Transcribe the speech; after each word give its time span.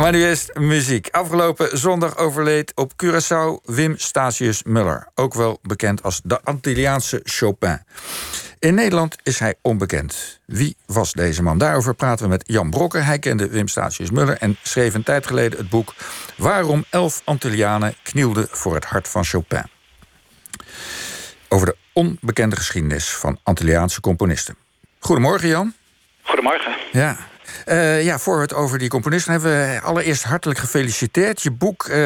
Maar 0.00 0.12
nu 0.12 0.24
is 0.24 0.50
muziek. 0.52 1.08
Afgelopen 1.10 1.78
zondag 1.78 2.16
overleed 2.16 2.72
op 2.74 2.92
Curaçao 2.92 3.64
Wim 3.64 3.94
Statius 3.98 4.62
Muller. 4.62 5.08
Ook 5.14 5.34
wel 5.34 5.58
bekend 5.62 6.02
als 6.02 6.20
de 6.24 6.42
Antilliaanse 6.42 7.20
Chopin. 7.24 7.82
In 8.58 8.74
Nederland 8.74 9.16
is 9.22 9.38
hij 9.38 9.54
onbekend. 9.62 10.40
Wie 10.46 10.76
was 10.86 11.12
deze 11.12 11.42
man? 11.42 11.58
Daarover 11.58 11.94
praten 11.94 12.24
we 12.24 12.30
met 12.30 12.42
Jan 12.46 12.70
Brokken. 12.70 13.04
Hij 13.04 13.18
kende 13.18 13.48
Wim 13.48 13.68
Statius 13.68 14.10
Muller 14.10 14.36
en 14.36 14.56
schreef 14.62 14.94
een 14.94 15.02
tijd 15.02 15.26
geleden 15.26 15.58
het 15.58 15.68
boek... 15.68 15.94
Waarom 16.36 16.84
elf 16.90 17.22
Antillianen 17.24 17.94
knielden 18.02 18.48
voor 18.50 18.74
het 18.74 18.84
hart 18.84 19.08
van 19.08 19.24
Chopin. 19.24 19.64
Over 21.48 21.66
de 21.66 21.76
onbekende 21.92 22.56
geschiedenis 22.56 23.08
van 23.08 23.38
Antilliaanse 23.42 24.00
componisten. 24.00 24.56
Goedemorgen, 24.98 25.48
Jan. 25.48 25.74
Goedemorgen. 26.22 26.76
Ja, 26.92 27.16
uh, 27.66 28.04
ja, 28.04 28.18
voor 28.18 28.36
we 28.36 28.42
het 28.42 28.54
over 28.54 28.78
die 28.78 28.88
componisten 28.88 29.32
hebben 29.32 29.50
we 29.50 29.80
allereerst 29.80 30.22
hartelijk 30.22 30.58
gefeliciteerd. 30.58 31.42
Je 31.42 31.50
boek 31.50 31.84
uh, 31.84 31.96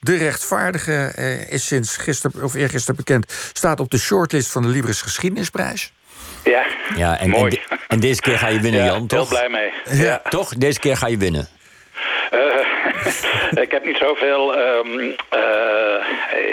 De 0.00 0.16
Rechtvaardige 0.16 1.12
uh, 1.18 1.52
is 1.52 1.66
sinds 1.66 1.96
gisteren 1.96 2.42
of 2.42 2.54
eergisteren 2.54 2.96
bekend. 2.96 3.32
Staat 3.52 3.80
op 3.80 3.90
de 3.90 3.98
shortlist 3.98 4.50
van 4.50 4.62
de 4.62 4.68
Libris 4.68 5.02
Geschiedenisprijs. 5.02 5.92
Ja, 6.44 6.64
ja 6.96 7.18
en, 7.18 7.28
mooi. 7.28 7.60
En, 7.68 7.78
en, 7.88 8.00
deze 8.00 8.20
keer 8.20 8.38
ga 8.38 8.48
je 8.48 8.60
winnen, 8.60 8.80
ja, 8.80 8.86
Jan, 8.86 9.06
toch? 9.06 9.28
Heel 9.28 9.38
blij 9.38 9.48
mee. 9.48 9.98
Ja. 9.98 10.04
ja. 10.04 10.22
Toch? 10.28 10.54
Deze 10.54 10.78
keer 10.78 10.96
ga 10.96 11.06
je 11.06 11.16
winnen. 11.16 11.48
ik 13.64 13.70
heb 13.70 13.84
niet 13.84 13.96
zoveel. 13.96 14.58
Um, 14.58 14.98
uh, 14.98 15.14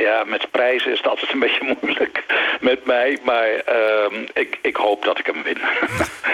ja, 0.02 0.24
met 0.26 0.52
prijzen 0.52 0.92
is 0.92 0.98
het 0.98 1.08
altijd 1.08 1.32
een 1.32 1.40
beetje 1.40 1.76
moeilijk 1.82 2.24
met 2.60 2.86
mij. 2.86 3.18
Maar 3.24 3.50
um, 3.50 4.28
ik, 4.34 4.58
ik 4.62 4.76
hoop 4.76 5.04
dat 5.04 5.20
ik 5.20 5.26
hem 5.26 5.44
win. 5.44 5.58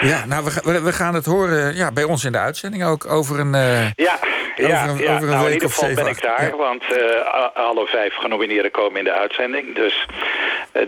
ja, 0.10 0.24
nou, 0.26 0.44
we, 0.62 0.82
we 0.82 0.92
gaan 0.92 1.14
het 1.14 1.24
horen 1.24 1.74
ja, 1.74 1.92
bij 1.92 2.04
ons 2.04 2.24
in 2.24 2.32
de 2.32 2.38
uitzending 2.38 2.84
ook 2.84 3.06
over 3.06 3.40
een. 3.40 3.54
Uh, 3.54 3.90
ja, 3.90 4.18
ja, 4.56 4.82
over 4.82 4.88
een, 4.88 4.98
ja. 4.98 5.14
Over 5.14 5.28
een 5.28 5.34
nou, 5.34 5.44
week 5.44 5.46
in 5.46 5.52
ieder 5.52 5.70
geval 5.70 5.94
ben 5.94 6.06
ik 6.06 6.22
daar. 6.22 6.46
Ja. 6.46 6.56
Want 6.56 6.82
uh, 6.92 7.54
alle 7.54 7.86
vijf 7.86 8.14
genomineerden 8.14 8.70
komen 8.70 8.98
in 8.98 9.04
de 9.04 9.12
uitzending. 9.12 9.74
Dus 9.74 10.06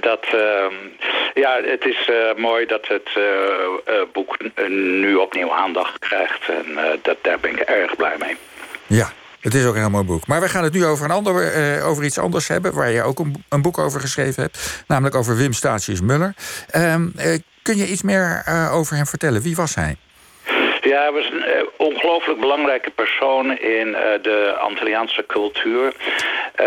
dat. 0.01 0.27
Uh, 0.35 0.65
ja, 1.35 1.61
het 1.63 1.85
is 1.85 2.11
mooi 2.37 2.67
dat 2.67 2.87
het 2.89 3.11
boek 4.13 4.37
nu 4.69 5.15
opnieuw 5.15 5.53
aandacht 5.53 5.99
krijgt. 5.99 6.49
En 6.49 6.99
dat, 7.03 7.17
daar 7.23 7.41
ben 7.41 7.51
ik 7.51 7.61
erg 7.61 7.97
blij 7.97 8.17
mee. 8.19 8.37
Ja, 8.87 9.13
het 9.47 9.55
is 9.55 9.65
ook 9.65 9.75
een 9.75 9.81
heel 9.81 9.91
mooi 9.91 10.05
boek. 10.05 10.27
Maar 10.27 10.41
we 10.41 10.49
gaan 10.49 10.65
het 10.65 10.73
nu 10.73 10.85
over, 10.85 11.05
een 11.05 11.11
ander, 11.11 11.77
uh, 11.79 11.87
over 11.87 12.05
iets 12.05 12.19
anders 12.19 12.49
hebben... 12.49 12.75
waar 12.75 12.91
je 12.91 13.03
ook 13.03 13.19
een, 13.19 13.45
een, 13.49 13.63
boek 13.63 13.79
over 13.79 14.01
geschreven 14.01 14.43
hebt. 14.43 14.85
Namelijk 14.87 15.15
over 15.15 15.37
Wim 15.37 15.53
Statius 15.53 16.01
Muller. 16.01 16.35
Um, 16.77 17.13
uh, 17.17 17.39
kun 17.63 17.77
je 17.77 17.89
iets 17.89 18.03
meer 18.03 18.43
uh, 18.49 18.75
over 18.75 18.97
hem 18.97 19.07
vertellen? 19.07 19.43
Wie 19.43 19.57
was 19.57 19.75
hij? 19.75 19.97
Ja, 20.87 21.01
hij 21.03 21.13
was 21.13 21.31
een 21.31 21.45
uh, 21.49 21.63
ongelooflijk 21.77 22.41
belangrijke 22.41 22.91
persoon 22.91 23.59
in 23.59 23.89
uh, 23.89 23.99
de 24.23 24.55
Antilliaanse 24.59 25.27
cultuur. 25.27 25.85
Uh, 25.87 26.67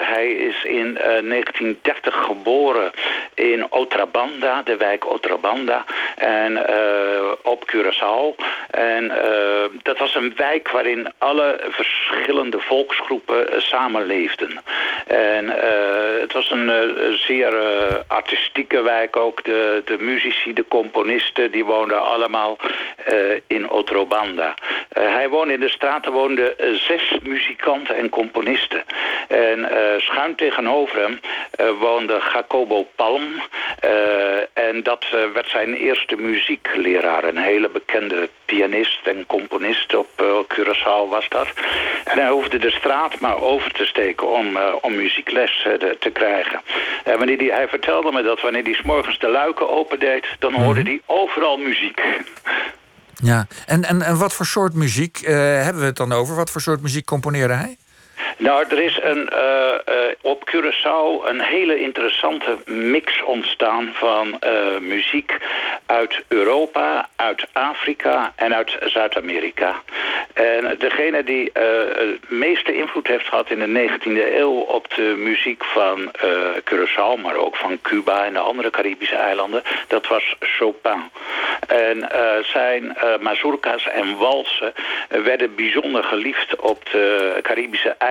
hij 0.00 0.30
is 0.30 0.64
in 0.64 0.94
1930 0.94 2.14
geboren 2.14 2.90
in 3.34 3.72
Otrabanda, 3.72 4.62
de 4.62 4.76
wijk 4.76 5.06
Otrabanda, 5.06 5.84
en 6.16 6.58
op 7.42 7.72
Curaçao. 7.72 8.44
En 8.70 9.12
dat 9.82 9.98
was 9.98 10.14
een 10.14 10.32
wijk 10.36 10.70
waarin 10.70 11.12
alle 11.18 11.60
verschillende 11.68 12.60
volksgroepen 12.60 13.62
samenleefden. 13.62 14.60
En 15.06 15.48
het 16.20 16.32
was 16.32 16.50
een 16.50 16.70
zeer 17.26 17.52
artistieke 18.06 18.82
wijk 18.82 19.16
ook. 19.16 19.44
De, 19.44 19.82
de 19.84 19.98
muzici, 19.98 20.52
de 20.52 20.64
componisten, 20.68 21.50
die 21.50 21.64
woonden 21.64 22.02
allemaal 22.02 22.56
in 23.46 23.57
in 23.58 23.70
Otrobanda. 23.70 24.54
Uh, 24.98 25.14
hij 25.14 25.28
woonde 25.28 25.52
in 25.52 25.60
de 25.60 25.68
straten 25.68 26.12
woonden 26.12 26.54
uh, 26.60 26.74
zes 26.74 27.18
muzikanten 27.22 27.96
en 27.96 28.08
componisten. 28.08 28.82
En 29.28 29.58
uh, 29.58 29.68
schuin 29.98 30.34
tegenover 30.34 30.98
hem 31.00 31.20
woonde 31.78 32.20
Jacobo 32.32 32.86
Palm. 32.96 33.22
en 34.52 34.82
dat 34.82 35.04
werd 35.32 35.48
zijn 35.48 35.74
eerste 35.74 36.16
muziekleraar. 36.16 37.24
Een 37.24 37.36
hele 37.36 37.68
bekende 37.68 38.28
pianist 38.44 39.06
en 39.06 39.26
componist 39.26 39.94
op 39.94 40.08
Curaçao 40.54 41.08
was 41.08 41.28
dat. 41.28 41.48
En 42.04 42.18
hij 42.18 42.30
hoefde 42.30 42.58
de 42.58 42.70
straat 42.70 43.20
maar 43.20 43.42
over 43.42 43.72
te 43.72 43.86
steken 43.86 44.28
om, 44.28 44.58
om 44.80 44.94
muziekles 44.96 45.66
te 45.98 46.10
krijgen. 46.10 46.60
En 47.04 47.18
wanneer 47.18 47.38
die, 47.38 47.52
hij 47.52 47.68
vertelde 47.68 48.12
me 48.12 48.22
dat 48.22 48.40
wanneer 48.40 48.62
hij 48.62 48.74
's 48.74 48.82
morgens 48.82 49.18
de 49.18 49.28
luiken 49.28 49.68
opendeed... 49.68 50.26
dan 50.38 50.54
hoorde 50.54 50.82
hij 50.82 51.00
overal 51.06 51.56
muziek. 51.56 52.00
Ja, 53.22 53.46
en, 53.66 53.84
en, 53.84 54.02
en 54.02 54.18
wat 54.18 54.32
voor 54.32 54.46
soort 54.46 54.74
muziek 54.74 55.20
uh, 55.22 55.28
hebben 55.36 55.80
we 55.80 55.86
het 55.86 55.96
dan 55.96 56.12
over? 56.12 56.34
Wat 56.34 56.50
voor 56.50 56.60
soort 56.60 56.80
muziek 56.80 57.04
componeerde 57.04 57.54
hij? 57.54 57.76
Nou, 58.36 58.64
er 58.68 58.78
is 58.82 58.98
een, 59.02 59.30
uh, 59.32 59.74
uh, 59.88 59.94
op 60.20 60.50
Curaçao 60.50 61.28
een 61.28 61.40
hele 61.40 61.80
interessante 61.80 62.58
mix 62.64 63.22
ontstaan 63.22 63.90
van 63.92 64.38
uh, 64.46 64.78
muziek 64.80 65.36
uit 65.86 66.22
Europa, 66.28 67.08
uit 67.16 67.46
Afrika 67.52 68.32
en 68.36 68.54
uit 68.54 68.76
Zuid-Amerika. 68.80 69.82
En 70.32 70.76
degene 70.78 71.24
die 71.24 71.50
het 71.52 72.30
meeste 72.30 72.76
invloed 72.76 73.06
heeft 73.06 73.28
gehad 73.28 73.50
in 73.50 73.58
de 73.58 73.88
19e 73.88 74.36
eeuw 74.36 74.58
op 74.60 74.94
de 74.94 75.14
muziek 75.18 75.64
van 75.64 76.12
Curaçao, 76.64 77.20
maar 77.22 77.36
ook 77.36 77.56
van 77.56 77.78
Cuba 77.82 78.24
en 78.24 78.32
de 78.32 78.38
andere 78.38 78.70
Caribische 78.70 79.16
eilanden, 79.16 79.62
dat 79.88 80.06
was 80.06 80.36
Chopin. 80.40 81.10
En 81.66 82.08
zijn 82.42 82.96
mazurka's 83.20 83.88
en 83.88 84.16
walsen 84.16 84.72
werden 85.08 85.54
bijzonder 85.54 86.04
geliefd 86.04 86.56
op 86.56 86.90
de 86.90 87.38
Caribische 87.42 87.88
eilanden 87.88 88.07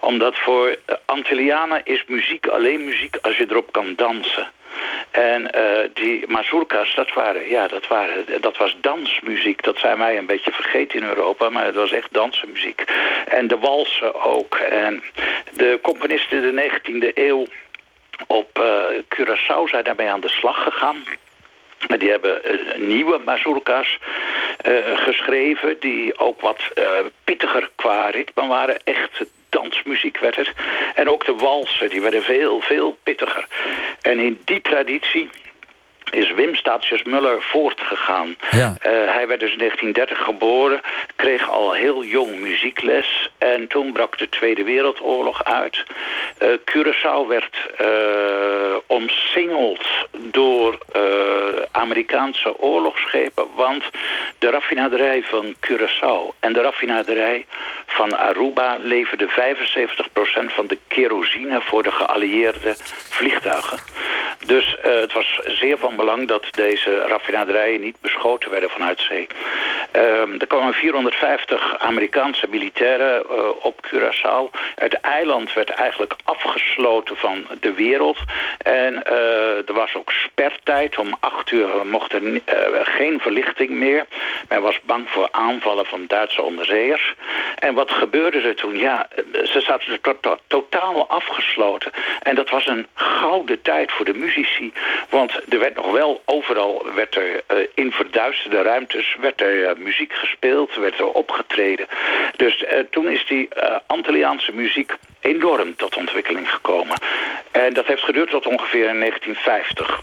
omdat 0.00 0.38
voor 0.38 0.76
Antillianen 1.04 1.80
is 1.84 2.04
muziek 2.06 2.46
alleen 2.46 2.84
muziek 2.84 3.16
als 3.22 3.36
je 3.36 3.46
erop 3.48 3.72
kan 3.72 3.94
dansen. 3.96 4.50
En 5.10 5.50
uh, 5.54 5.88
die 5.94 6.24
mazurkas, 6.28 6.94
dat, 6.94 7.12
waren, 7.12 7.48
ja, 7.48 7.68
dat, 7.68 7.86
waren, 7.86 8.40
dat 8.40 8.56
was 8.56 8.76
dansmuziek. 8.80 9.62
Dat 9.62 9.78
zijn 9.78 9.98
wij 9.98 10.18
een 10.18 10.26
beetje 10.26 10.52
vergeten 10.52 11.00
in 11.00 11.08
Europa, 11.08 11.50
maar 11.50 11.64
het 11.64 11.74
was 11.74 11.92
echt 11.92 12.08
dansmuziek. 12.12 12.84
En 13.28 13.48
de 13.48 13.58
walsen 13.58 14.24
ook. 14.24 14.54
En 14.56 15.02
de 15.52 15.78
componisten 15.82 16.44
in 16.44 16.54
de 16.54 16.70
19e 16.70 17.14
eeuw 17.14 17.46
op 18.26 18.58
uh, 18.58 18.84
Curaçao 19.08 19.70
zijn 19.70 19.84
daarmee 19.84 20.08
aan 20.08 20.20
de 20.20 20.28
slag 20.28 20.62
gegaan. 20.62 21.04
Die 21.98 22.10
hebben 22.10 22.40
nieuwe 22.76 23.20
mazurkas 23.24 23.98
geschreven... 24.96 25.76
die 25.80 26.18
ook 26.18 26.40
wat 26.40 26.60
uh, 26.74 26.84
pittiger 27.24 27.70
qua 27.74 28.10
ritme 28.10 28.46
waren. 28.46 28.76
Echt 28.84 29.24
dansmuziek 29.48 30.18
werd 30.18 30.36
het. 30.36 30.52
En 30.94 31.08
ook 31.08 31.24
de 31.24 31.34
walsen, 31.34 31.90
die 31.90 32.00
werden 32.00 32.22
veel, 32.22 32.60
veel 32.60 32.98
pittiger. 33.02 33.46
En 34.00 34.18
in 34.18 34.40
die 34.44 34.60
traditie 34.60 35.28
is 36.10 36.32
Wim 36.32 36.54
Statius 36.54 37.02
Muller 37.02 37.42
voortgegaan. 37.42 38.36
Ja. 38.50 38.68
Uh, 38.68 38.92
hij 39.14 39.26
werd 39.26 39.40
dus 39.40 39.52
in 39.52 39.58
1930 39.58 40.18
geboren, 40.18 40.80
kreeg 41.16 41.50
al 41.50 41.72
heel 41.72 42.04
jong 42.04 42.40
muziekles... 42.40 43.30
en 43.38 43.66
toen 43.66 43.92
brak 43.92 44.18
de 44.18 44.28
Tweede 44.28 44.64
Wereldoorlog 44.64 45.44
uit. 45.44 45.84
Uh, 46.42 46.48
Curaçao 46.48 47.28
werd 47.28 47.56
uh, 47.80 47.86
omsingeld 48.86 49.86
door 50.14 50.78
Amerikaanse 51.70 52.58
oorlogsschepen... 52.58 53.44
want 53.54 53.84
de 54.38 54.50
raffinaderij 54.50 55.22
van 55.22 55.54
Curaçao 55.66 56.38
en 56.40 56.52
de 56.52 56.60
raffinaderij 56.60 57.46
van 57.86 58.18
Aruba... 58.18 58.76
leverden 58.80 59.28
75% 59.28 59.32
van 60.46 60.66
de 60.66 60.78
kerosine 60.88 61.60
voor 61.60 61.82
de 61.82 61.92
geallieerde 61.92 62.74
vliegtuigen. 63.08 63.78
Dus 64.46 64.76
het 64.80 65.12
was 65.12 65.40
zeer 65.44 65.78
van 65.78 65.96
belang 65.96 66.28
dat 66.28 66.44
deze 66.50 66.96
raffinaderijen 67.06 67.80
niet 67.80 68.00
beschoten 68.00 68.50
werden 68.50 68.70
vanuit 68.70 69.00
zee. 69.00 69.26
Um, 69.96 70.34
er 70.38 70.46
kwamen 70.46 70.74
450 70.74 71.78
Amerikaanse 71.78 72.46
militairen 72.50 73.24
uh, 73.30 73.48
op 73.60 73.86
Curaçao. 73.86 74.50
Het 74.74 74.94
eiland 75.00 75.52
werd 75.52 75.70
eigenlijk 75.70 76.14
afgesloten 76.24 77.16
van 77.16 77.46
de 77.60 77.72
wereld. 77.72 78.18
En 78.58 79.02
uh, 79.10 79.68
er 79.68 79.72
was 79.72 79.94
ook 79.94 80.12
spertijd. 80.12 80.98
Om 80.98 81.16
acht 81.20 81.50
uur 81.50 81.68
mocht 81.86 82.12
er 82.12 82.22
uh, 82.22 82.40
geen 82.82 83.20
verlichting 83.20 83.70
meer. 83.70 84.06
Men 84.48 84.62
was 84.62 84.80
bang 84.80 85.10
voor 85.10 85.28
aanvallen 85.30 85.86
van 85.86 86.04
Duitse 86.06 86.42
onderzeeërs. 86.42 87.14
En 87.58 87.74
wat 87.74 87.90
gebeurde 87.90 88.40
er 88.40 88.54
toen? 88.54 88.78
Ja, 88.78 89.08
ze 89.44 89.60
zaten 89.60 90.00
to 90.00 90.16
to 90.20 90.38
totaal 90.46 91.08
afgesloten. 91.08 91.92
En 92.22 92.34
dat 92.34 92.50
was 92.50 92.66
een 92.66 92.86
gouden 92.94 93.62
tijd 93.62 93.92
voor 93.92 94.04
de 94.04 94.14
muzici. 94.14 94.72
Want 95.08 95.52
er 95.52 95.58
werd 95.58 95.76
nog 95.76 95.90
wel 95.90 96.22
overal 96.24 96.86
werd 96.94 97.14
er 97.14 97.42
in 97.74 97.92
verduisterde 97.92 98.62
ruimtes 98.62 99.16
werd 99.20 99.40
er 99.40 99.84
muziek 99.86 100.12
gespeeld, 100.12 100.74
werd 100.74 100.98
er 100.98 101.12
opgetreden. 101.12 101.86
Dus 102.36 102.62
uh, 102.62 102.68
toen 102.90 103.08
is 103.08 103.26
die 103.26 103.48
Antilliaanse 103.86 104.52
muziek 104.52 104.92
enorm 105.20 105.76
tot 105.76 105.96
ontwikkeling 105.96 106.50
gekomen. 106.50 106.96
En 107.50 107.74
dat 107.74 107.86
heeft 107.86 108.02
geduurd 108.02 108.30
tot 108.30 108.46
ongeveer 108.46 108.88
in 108.88 109.00
1950. 109.00 110.02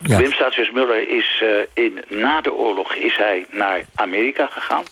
Wim 0.00 0.32
Statius 0.32 0.70
Muller 0.70 1.08
is 1.08 1.40
uh, 1.44 1.48
in, 1.74 2.04
na 2.08 2.40
de 2.40 2.52
oorlog 2.52 2.94
is 2.94 3.16
hij 3.16 3.46
naar 3.50 3.84
Amerika 3.94 4.46
gegaan. 4.46 4.84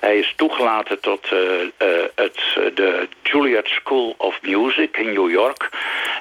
Hij 0.00 0.18
is 0.18 0.32
toegelaten 0.36 1.00
tot 1.00 1.30
uh, 1.32 1.40
uh, 1.40 1.68
het, 2.14 2.40
de 2.74 3.08
Juilliard 3.22 3.68
School 3.68 4.14
of 4.18 4.42
Music 4.42 4.96
in 4.96 5.12
New 5.12 5.30
York. 5.30 5.68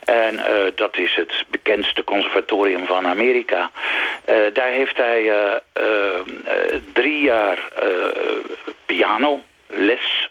En 0.03 0.39
dat 0.75 0.97
is 0.97 1.15
het 1.15 1.45
bekendste 1.47 2.03
conservatorium 2.03 2.85
van 2.85 3.07
Amerika. 3.07 3.71
daar 4.53 4.69
heeft 4.69 4.97
hij 4.97 5.31
drie 6.93 7.21
jaar 7.21 7.71
piano 8.85 9.41
les 9.67 10.29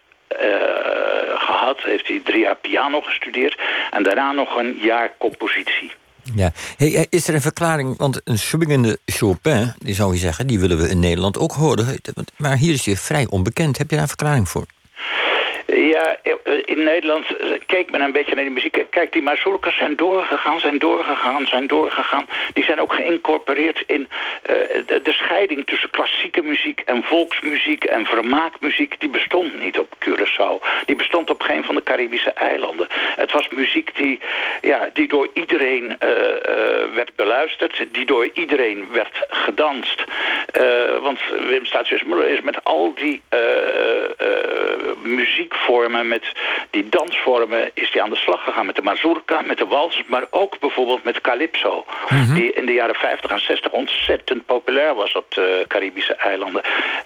gehad. 1.34 1.82
Heeft 1.82 2.08
hij 2.08 2.20
drie 2.24 2.40
jaar 2.40 2.56
piano 2.56 3.00
gestudeerd. 3.00 3.58
En 3.90 4.02
daarna 4.02 4.32
nog 4.32 4.56
een 4.56 4.78
jaar 4.80 5.12
compositie. 5.18 5.92
Ja. 6.34 6.52
Hey, 6.76 7.06
is 7.10 7.28
er 7.28 7.34
een 7.34 7.40
verklaring, 7.40 7.96
want 7.96 8.20
een 8.24 8.38
swingende 8.38 8.98
Chopin, 9.04 9.74
die 9.78 9.94
zou 9.94 10.12
je 10.12 10.18
zeggen, 10.18 10.46
die 10.46 10.58
willen 10.58 10.78
we 10.78 10.88
in 10.88 10.98
Nederland 10.98 11.38
ook 11.38 11.52
horen. 11.52 11.98
Maar 12.36 12.56
hier 12.56 12.72
is 12.72 12.84
hij 12.84 12.96
vrij 12.96 13.26
onbekend. 13.26 13.78
Heb 13.78 13.88
je 13.88 13.94
daar 13.94 14.02
een 14.02 14.08
verklaring 14.08 14.48
voor? 14.48 14.66
Ja, 15.74 16.16
in 16.64 16.82
Nederland 16.82 17.26
keek 17.66 17.90
men 17.90 18.00
een 18.00 18.12
beetje 18.12 18.34
naar 18.34 18.44
die 18.44 18.52
muziek. 18.52 18.86
Kijk, 18.90 19.12
die 19.12 19.22
mazurkas 19.22 19.76
zijn 19.76 19.96
doorgegaan, 19.96 20.60
zijn 20.60 20.78
doorgegaan, 20.78 21.46
zijn 21.46 21.66
doorgegaan. 21.66 22.26
Die 22.52 22.64
zijn 22.64 22.80
ook 22.80 22.92
geïncorporeerd 22.92 23.84
in 23.86 24.00
uh, 24.00 24.54
de, 24.86 25.12
scheiding 25.12 25.66
tussen 25.66 25.90
klassieke 25.90 26.42
muziek 26.42 26.80
en 26.80 27.02
volksmuziek 27.02 27.84
en 27.84 28.06
vermaakmuziek. 28.06 29.00
Die 29.00 29.08
bestond 29.08 29.60
niet 29.60 29.78
op 29.78 29.94
Curaçao. 30.04 30.84
Die 30.84 30.96
bestond 30.96 31.30
op 31.30 31.42
geen 31.42 31.64
van 31.64 31.74
de 31.74 31.82
Caribische 31.82 32.30
eilanden. 32.32 32.86
Het 33.16 33.32
was 33.32 33.48
muziek 33.48 33.96
die, 33.96 34.20
ja, 34.60 34.90
die 34.92 35.08
door 35.08 35.28
iedereen 35.32 35.84
uh, 35.84 36.08
uh, 36.08 36.94
werd 36.94 37.14
beluisterd, 37.16 37.86
die 37.92 38.06
door 38.06 38.28
iedereen 38.32 38.88
werd 38.92 39.26
gedanst. 39.28 40.04
want 41.00 41.18
Wim 41.48 41.62
Muller 42.06 42.28
is 42.28 42.40
met 42.40 42.64
al 42.64 42.94
die 42.94 43.22
muziek 45.02 45.54
vormen, 45.54 46.08
met 46.08 46.32
die 46.70 46.88
dansvormen, 46.88 47.70
is 47.74 47.92
hij 47.92 48.02
aan 48.02 48.10
de 48.10 48.16
slag 48.16 48.44
gegaan 48.44 48.66
met 48.66 48.76
de 48.76 48.82
mazurka, 48.82 49.40
met 49.40 49.58
de 49.58 49.66
wals, 49.66 50.02
maar 50.06 50.26
ook 50.30 50.58
bijvoorbeeld 50.58 51.04
met 51.04 51.20
calypso. 51.20 51.84
Mhm. 52.08 52.34
Die 52.34 52.52
in 52.52 52.66
de 52.66 52.72
jaren 52.72 52.94
50 52.94 53.30
en 53.30 53.40
60 53.40 53.72
ontzettend 53.72 54.46
populair 54.46 54.94
was 54.94 55.12
op 55.12 55.34
de 55.34 55.64
Caribische 55.68 56.14
eilanden. 56.14 56.62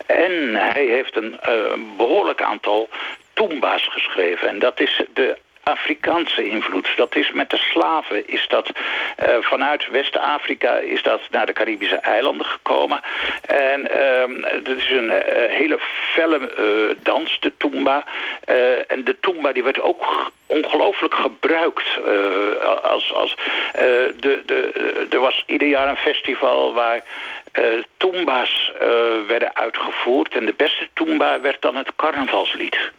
En 0.07 0.55
hij 0.55 0.87
heeft 0.87 1.17
een 1.17 1.41
uh, 1.49 1.73
behoorlijk 1.97 2.43
aantal 2.43 2.89
Toomba's 3.33 3.89
geschreven. 3.89 4.49
En 4.49 4.59
dat 4.59 4.81
is 4.81 5.03
de 5.15 5.37
Afrikaanse 5.63 6.49
invloed. 6.49 6.89
Dat 6.97 7.17
is 7.17 7.33
met 7.33 7.51
de 7.51 7.57
slaven 7.57 8.29
is 8.29 8.49
dat 8.49 8.71
uh, 8.71 9.37
vanuit 9.41 9.91
West-Afrika 9.91 10.77
is 10.77 11.03
dat 11.03 11.21
naar 11.31 11.47
de 11.47 11.53
Caribische 11.53 11.97
eilanden 11.97 12.47
gekomen. 12.47 13.01
En 13.47 13.81
uh, 13.81 14.63
dat 14.63 14.77
is 14.77 14.91
een 14.91 15.05
uh, 15.05 15.19
hele 15.49 15.79
felle 16.13 16.39
uh, 16.39 16.97
dans, 17.03 17.41
de 17.41 17.53
tumba. 17.57 18.05
en 18.87 19.05
de 19.05 19.17
tumba 19.21 19.53
die 19.53 19.63
werd 19.63 19.81
ook 19.81 20.31
ongelooflijk 20.47 21.15
gebruikt. 21.15 21.87
als, 22.83 23.13
als, 23.13 23.37
de, 24.17 24.43
de, 24.47 25.07
er 25.11 25.21
was 25.21 25.45
ieder 25.47 25.69
jaar 25.69 25.89
een 25.89 25.97
festival 25.97 26.75
waar 26.75 27.03
uh, 27.59 27.65
Toomba's 27.97 28.73
werden 29.27 29.57
uitgevoerd. 29.57 30.35
En 30.35 30.47
de 30.47 30.55
beste 30.57 30.89
Toomba 30.93 31.41
werd 31.41 31.63
dan 31.63 31.77
het 31.77 31.93
carnavalslied. 31.97 32.91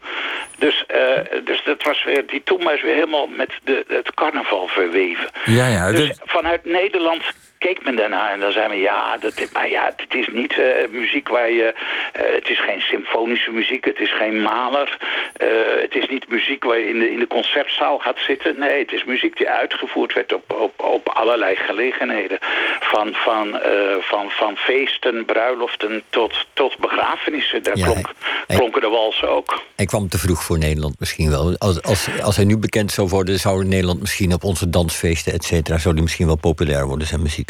Dus, 0.58 0.86
uh, 0.96 1.44
dus 1.44 1.64
dat 1.64 1.84
was 1.84 2.04
weer, 2.04 2.26
die 2.26 2.44
Toomba 2.44 2.72
is 2.72 2.82
weer 2.82 2.94
helemaal 2.94 3.28
met 3.28 3.52
de, 3.64 3.86
het 3.88 4.14
carnaval 4.14 4.68
verweven. 4.68 5.30
Ja, 5.46 5.68
ja. 5.68 5.92
Dus 5.92 6.20
vanuit 6.24 6.66
Nederland 6.66 7.24
keek 7.66 7.84
men 7.84 7.96
daarna 7.96 8.32
en 8.34 8.40
dan 8.40 8.52
zei 8.52 8.68
men 8.68 8.84
ja, 8.92 9.18
dat, 9.18 9.34
maar 9.54 9.70
ja, 9.70 9.84
het 9.96 10.14
is 10.22 10.28
niet 10.32 10.54
uh, 10.58 10.66
muziek 11.02 11.28
waar 11.36 11.52
je, 11.52 11.68
uh, 11.74 12.36
het 12.40 12.50
is 12.50 12.60
geen 12.60 12.82
symfonische 12.82 13.52
muziek, 13.52 13.86
het 13.86 14.00
is 14.00 14.14
geen 14.22 14.42
maler, 14.42 14.90
uh, 14.98 15.48
het 15.82 15.96
is 15.96 16.08
niet 16.08 16.30
muziek 16.30 16.64
waar 16.64 16.80
je 16.80 16.90
in 16.90 17.00
de, 17.00 17.12
in 17.12 17.20
de 17.20 17.28
concertzaal 17.28 17.98
gaat 18.00 18.20
zitten. 18.30 18.60
Nee, 18.60 18.80
het 18.80 18.92
is 18.92 19.04
muziek 19.04 19.38
die 19.38 19.50
uitgevoerd 19.50 20.14
werd 20.14 20.34
op, 20.34 20.54
op, 20.68 20.74
op 20.82 21.10
allerlei 21.10 21.56
gelegenheden. 21.56 22.38
Van, 22.94 23.14
van, 23.14 23.60
van, 24.00 24.30
van 24.30 24.58
feesten, 24.58 25.26
bruiloften 25.26 26.04
tot, 26.10 26.34
tot 26.54 26.78
begrafenissen. 26.78 27.64
Daar 27.64 27.78
ja, 27.78 27.86
klonk, 27.86 28.12
klonken 28.48 28.82
de 28.82 28.88
walsen 28.88 29.30
ook. 29.30 29.62
Hij 29.76 29.86
kwam 29.86 30.10
te 30.10 30.18
vroeg 30.18 30.44
voor 30.44 30.58
Nederland 30.58 31.00
misschien 31.00 31.30
wel. 31.30 31.56
Als, 31.58 31.82
als, 31.82 32.08
als 32.22 32.36
hij 32.36 32.46
nu 32.46 32.58
bekend 32.58 32.92
zou 32.92 33.08
worden, 33.08 33.40
zou 33.40 33.66
Nederland 33.66 34.00
misschien 34.00 34.34
op 34.34 34.44
onze 34.44 34.70
dansfeesten, 34.70 35.34
et 35.34 35.44
cetera, 35.44 35.78
zou 35.78 35.94
hij 35.94 36.04
misschien 36.04 36.28
wel 36.28 36.38
populair 36.38 36.86
worden, 36.86 37.08
zijn 37.08 37.22
muziek. 37.22 37.50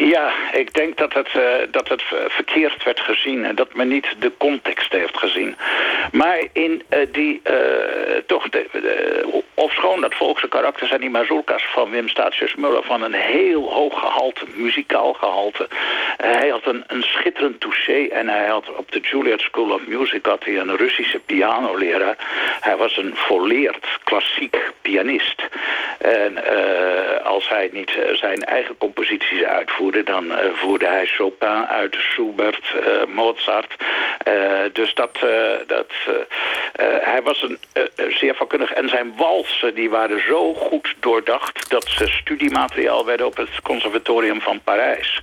Ja, 0.11 0.31
ik 0.53 0.73
denk 0.73 0.97
dat 0.97 1.13
het, 1.13 1.29
uh, 1.35 1.43
dat 1.71 1.87
het 1.87 2.03
verkeerd 2.27 2.83
werd 2.83 2.99
gezien 2.99 3.45
en 3.45 3.55
dat 3.55 3.73
men 3.73 3.87
niet 3.87 4.15
de 4.19 4.31
context 4.37 4.91
heeft 4.91 5.17
gezien. 5.17 5.55
Maar 6.11 6.39
in 6.53 6.83
uh, 6.89 6.99
die, 7.11 7.41
uh, 7.43 7.53
toch, 8.25 8.49
de, 8.49 8.67
de, 8.71 9.43
ofschoon 9.53 10.01
dat 10.01 10.15
volkse 10.15 10.47
karakter 10.47 10.87
zijn 10.87 10.99
die 10.99 11.09
mazurkas 11.09 11.63
van 11.63 11.89
Wim 11.89 12.07
Statius 12.07 12.55
Muller 12.55 12.83
van 12.83 13.01
een 13.01 13.13
heel 13.13 13.73
hoog 13.73 13.99
gehalte, 13.99 14.45
muzikaal 14.53 15.13
gehalte. 15.13 15.67
hij 16.17 16.49
had 16.49 16.65
een, 16.65 16.83
een 16.87 17.03
schitterend 17.03 17.59
touché 17.59 18.07
en 18.07 18.27
hij 18.27 18.47
had 18.47 18.75
op 18.75 18.91
de 18.91 18.99
Juilliard 18.99 19.41
School 19.41 19.71
of 19.71 19.87
Music 19.87 20.25
had 20.25 20.43
hij 20.43 20.57
een 20.57 20.77
Russische 20.77 21.19
pianoleraar. 21.19 22.15
Hij 22.61 22.77
was 22.77 22.97
een 22.97 23.15
volleerd 23.15 23.85
klassiek 24.03 24.57
pianist. 24.81 25.41
En 25.97 26.43
als 27.23 27.49
hij 27.49 27.69
niet 27.71 27.91
zijn 28.13 28.43
eigen 28.43 28.77
composities 28.77 29.43
uitvoerde 29.43 30.00
dan 30.03 30.31
eh, 30.31 30.53
voerde 30.53 30.87
hij 30.87 31.05
Chopin 31.05 31.65
uit, 31.67 31.95
Schubert, 31.99 32.73
uh, 32.75 33.13
Mozart. 33.13 33.75
Uh, 34.27 34.59
dus 34.73 34.93
dat, 34.93 35.19
dat, 35.67 35.91
hij 37.01 37.21
was 37.23 37.41
een, 37.41 37.57
zeer 38.09 38.35
vakkundig. 38.35 38.71
En 38.71 38.89
zijn 38.89 39.13
walsen 39.17 39.75
die 39.75 39.89
waren 39.89 40.25
zo 40.27 40.53
goed 40.53 40.95
doordacht... 40.99 41.69
dat 41.69 41.87
ze 41.87 42.07
studiemateriaal 42.07 43.05
werden 43.05 43.25
op 43.25 43.37
het 43.37 43.61
conservatorium 43.63 44.41
van 44.41 44.61
Parijs. 44.63 45.21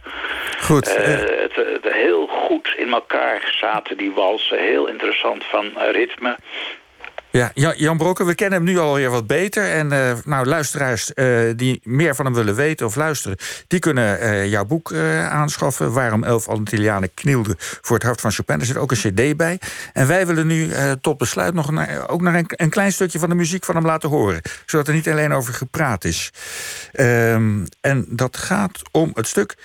Goed. 0.61 0.97
Het, 0.97 1.57
het, 1.57 1.93
heel 1.93 2.27
goed 2.27 2.75
in 2.77 2.93
elkaar 2.93 3.55
zaten 3.61 3.97
die 3.97 4.13
walsen. 4.13 4.59
Heel 4.59 4.87
interessant 4.87 5.45
van 5.45 5.73
ritme. 5.91 6.37
Ja, 7.31 7.53
Jan 7.77 7.97
Brokken, 7.97 8.27
we 8.27 8.35
kennen 8.35 8.59
hem 8.59 8.69
nu 8.69 8.79
alweer 8.79 9.11
wat 9.11 9.27
beter. 9.27 9.71
En 9.71 9.93
uh, 9.93 10.13
nou, 10.25 10.47
luisteraars 10.47 11.13
uh, 11.15 11.53
die 11.57 11.81
meer 11.85 12.15
van 12.15 12.25
hem 12.25 12.35
willen 12.35 12.55
weten 12.55 12.87
of 12.87 12.97
luisteren... 12.97 13.37
die 13.67 13.79
kunnen 13.79 14.23
uh, 14.23 14.47
jouw 14.47 14.65
boek 14.65 14.95
aanschaffen. 15.29 15.93
Waarom 15.93 16.25
elf 16.25 16.49
Antillianen 16.49 17.15
knielden 17.15 17.55
voor 17.59 17.97
het 17.97 18.05
hart 18.05 18.21
van 18.21 18.31
Chopin. 18.31 18.61
Er 18.61 18.67
zit 18.67 18.77
ook 18.77 18.91
een 18.91 18.97
cd 18.97 19.37
bij. 19.37 19.61
En 19.93 20.07
wij 20.07 20.27
willen 20.27 20.47
nu 20.47 20.71
tot 21.01 21.19
besluit 21.19 21.55
nog 21.55 21.71
naar, 21.71 22.09
ook 22.09 22.21
naar 22.21 22.35
een, 22.35 22.47
een, 22.49 22.71
klein 22.71 22.93
stukje 22.93 23.19
van 23.19 23.29
de 23.29 23.35
muziek 23.35 23.65
van 23.65 23.75
hem 23.75 23.85
laten 23.85 24.09
horen. 24.09 24.41
Zodat 24.67 24.89
er 24.89 24.95
niet 24.95 25.09
alleen 25.09 25.33
over 25.33 25.55
gepraat 25.55 26.05
is. 26.05 26.33
Um, 27.01 27.67
en 27.81 28.07
dat 28.09 28.37
gaat 28.37 28.83
om 28.91 29.11
het 29.15 29.27
stuk 29.27 29.57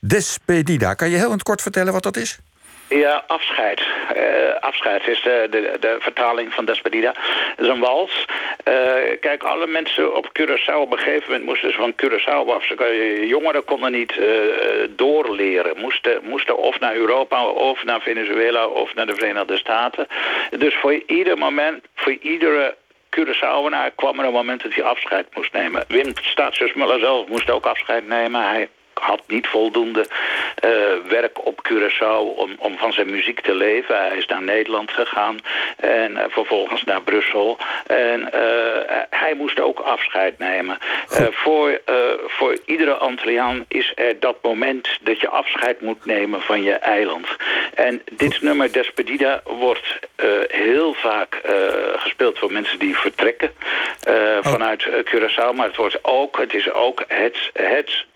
Despedida. 0.00 0.94
Kan 0.94 1.10
je 1.10 1.16
heel 1.16 1.26
in 1.26 1.32
het 1.32 1.42
kort 1.42 1.62
vertellen 1.62 1.92
wat 1.92 2.02
dat 2.02 2.16
is? 2.16 2.38
Ja, 2.88 3.24
afscheid. 3.26 3.80
Uh, 4.16 4.54
afscheid 4.60 5.08
is 5.08 5.22
de, 5.22 5.46
de, 5.50 5.76
de, 5.80 5.96
vertaling 5.98 6.52
van 6.52 6.64
Despedida. 6.64 7.14
Dat 7.56 7.66
is 7.66 7.72
een 7.72 7.80
wals. 7.80 8.24
Uh, 8.68 8.74
kijk, 9.20 9.42
alle 9.42 9.66
mensen 9.66 10.16
op 10.16 10.28
Curaçao 10.40 10.74
op 10.74 10.92
een 10.92 10.98
gegeven 10.98 11.30
moment 11.30 11.44
moesten 11.44 11.70
ze 11.70 11.76
van 11.76 11.94
Curaçao 12.02 12.52
af. 12.52 12.64
Jongeren 13.20 13.64
konden 13.64 13.92
niet 13.92 14.16
uh, 14.16 14.26
doorleren. 14.90 15.78
Moesten, 15.78 16.20
moesten 16.22 16.56
of 16.56 16.80
naar 16.80 16.94
Europa, 16.94 17.46
of 17.46 17.84
naar 17.84 18.00
Venezuela, 18.00 18.66
of 18.66 18.94
naar 18.94 19.06
de 19.06 19.14
Verenigde 19.14 19.56
Staten. 19.56 20.06
Dus 20.50 20.74
voor 20.74 21.02
ieder 21.06 21.38
moment, 21.38 21.84
voor 21.94 22.16
iedere 22.20 22.76
Curaçaoenaar 23.10 23.94
kwam 23.94 24.18
er 24.18 24.24
een 24.24 24.32
moment 24.32 24.62
dat 24.62 24.74
hij 24.74 24.84
afscheid 24.84 25.26
moest 25.34 25.52
nemen. 25.52 25.84
Wim 25.88 26.12
Statius 26.20 26.72
Muller 26.72 26.98
zelf 26.98 27.28
moest 27.28 27.50
ook 27.50 27.66
afscheid 27.66 28.08
nemen. 28.08 28.48
Hij 28.48 28.68
had 29.00 29.20
niet 29.26 29.46
voldoende 29.46 30.06
uh, 30.64 30.70
werk 31.08 31.46
op 31.46 31.68
Curaçao 31.68 32.36
om, 32.36 32.54
om 32.58 32.78
van 32.78 32.92
zijn 32.92 33.10
muziek 33.10 33.40
te 33.40 33.54
leven. 33.54 33.96
Hij 33.98 34.16
is 34.16 34.26
naar 34.26 34.42
Nederland 34.42 34.90
gegaan 34.90 35.38
en 35.76 36.12
uh, 36.12 36.24
vervolgens 36.28 36.84
naar 36.84 37.02
Brussel. 37.02 37.58
En 37.86 38.20
uh, 38.20 38.30
hij 39.10 39.34
moest 39.34 39.60
ook 39.60 39.78
afscheid 39.80 40.38
nemen. 40.38 40.78
voor, 41.30 41.80
voor 42.26 42.58
iedere 42.64 42.94
Antilliaan 42.94 43.64
is 43.68 43.92
er 43.94 44.20
dat 44.20 44.36
moment 44.42 44.98
dat 45.00 45.20
je 45.20 45.28
afscheid 45.28 45.80
moet 45.80 46.04
nemen 46.04 46.42
van 46.42 46.62
je 46.62 46.72
eiland. 46.72 47.26
En 47.74 48.02
dit 48.12 48.42
nummer 48.42 48.72
Despedida 48.72 49.40
wordt 49.44 49.98
heel 50.48 50.94
vaak 50.94 51.40
gespeeld 51.96 52.38
voor 52.38 52.52
mensen 52.52 52.78
die 52.78 52.96
vertrekken 52.96 53.50
oh. 54.08 54.38
vanuit 54.40 54.88
Curaçao. 55.04 55.54
Maar 55.54 55.66
het, 55.66 55.76
wordt 55.76 55.98
ook, 56.04 56.38
het 56.38 56.54
is 56.54 56.72
ook 56.72 57.04
het, 57.08 57.50
het 57.52 58.06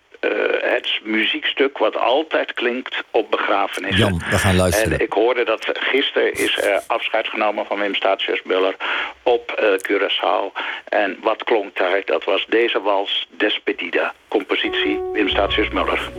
het 0.61 0.99
muziekstuk 1.03 1.77
wat 1.77 1.97
altijd 1.97 2.53
klinkt 2.53 3.03
op 3.11 3.31
begrafenissen. 3.31 4.07
Jan, 4.07 4.21
we 4.29 4.37
gaan 4.37 4.55
luisteren. 4.55 4.99
En 4.99 5.05
ik 5.05 5.13
hoorde 5.13 5.45
dat 5.45 5.69
gisteren 5.73 6.33
is 6.33 6.57
er 6.57 6.81
afscheid 6.87 7.27
genomen 7.27 7.65
van 7.65 7.79
Wim 7.79 7.95
Statius 7.95 8.41
Muller 8.43 8.75
op 9.23 9.61
uh, 9.61 9.69
Curaçao. 9.77 10.59
En 10.89 11.17
wat 11.21 11.43
klonk 11.43 11.75
daar? 11.75 12.01
Dat 12.05 12.23
was 12.23 12.45
deze 12.49 12.81
wals 12.81 13.27
Despedida, 13.37 14.13
compositie 14.27 14.99
Wim 15.13 15.29
Statius 15.29 15.69
Muller. 15.69 16.11